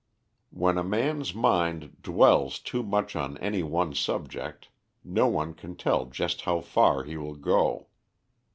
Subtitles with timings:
[0.49, 4.69] When a man's mind dwells too much on any one subject,
[5.03, 7.85] no one can tell just how far he will go.